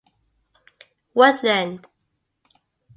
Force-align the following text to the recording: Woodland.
Woodland. 1.13 1.85